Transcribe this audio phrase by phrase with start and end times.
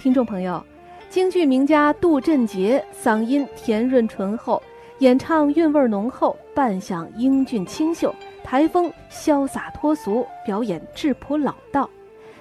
[0.00, 0.64] 听众朋友，
[1.10, 4.62] 京剧名家杜振杰嗓音甜润醇厚，
[5.00, 11.88] 演唱韵味浓厚，扮相英俊清秀，台风潇洒脱俗，表演质朴老道。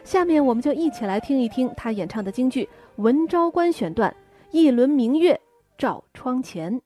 [0.05, 2.63] 下面我们就一起来听一听他演唱的京剧
[2.95, 4.15] 《文昭关》选段：
[4.51, 5.37] 一轮明月
[5.77, 6.81] 照窗前。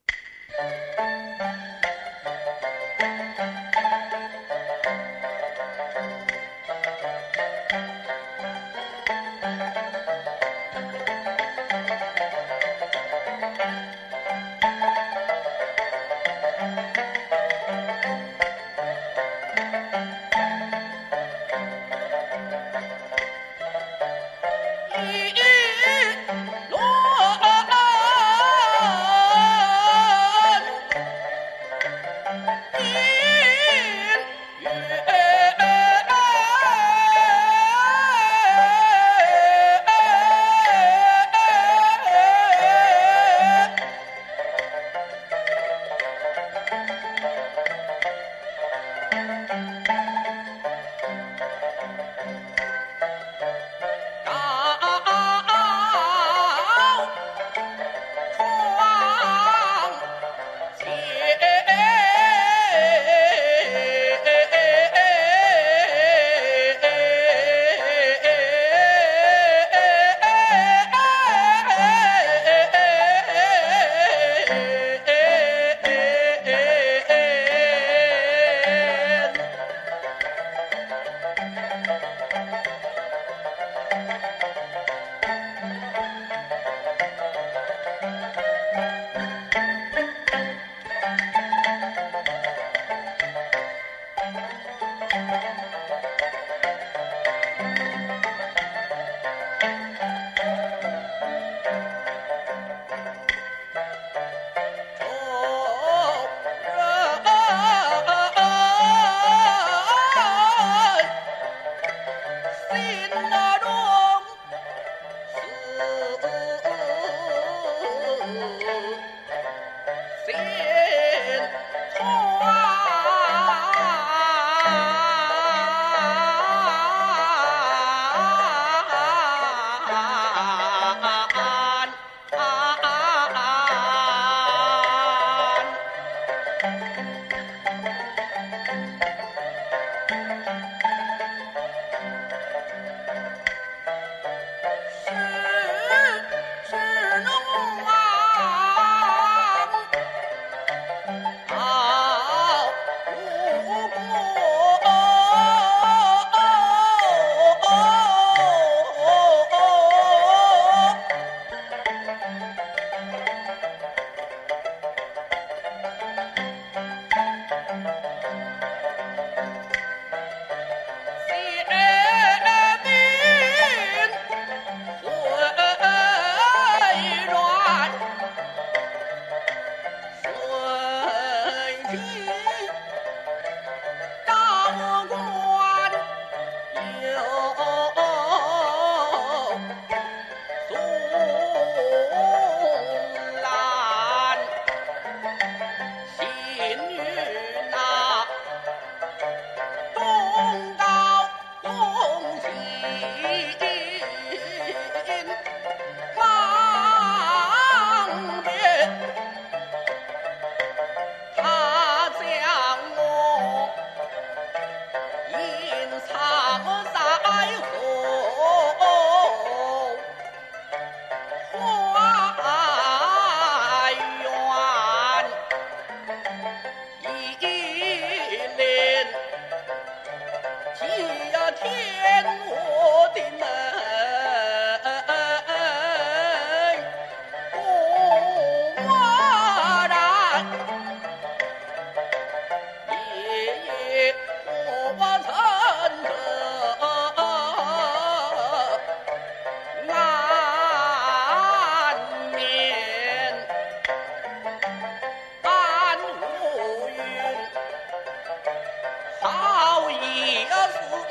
[120.26, 120.73] 谁？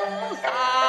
[0.03, 0.49] 菩萨。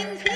[0.00, 0.29] 我们。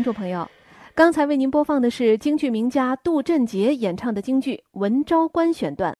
[0.00, 0.50] 听众朋友，
[0.94, 5.88] 刚才为您播放的是京剧名家杜振杰演唱的京剧《文昭关》选段。